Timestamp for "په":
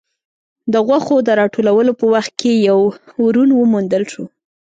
1.99-2.05